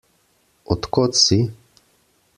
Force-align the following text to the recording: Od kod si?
Od 0.75 0.89
kod 0.97 1.21
si? 1.25 1.39